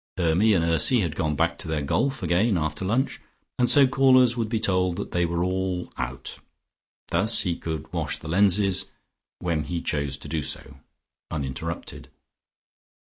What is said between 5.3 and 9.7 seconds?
all out. Thus he could wash the lenses, when